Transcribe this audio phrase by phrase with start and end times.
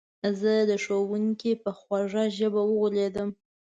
[0.39, 3.29] زه د ښوونکي په خوږه ژبه وغولېدم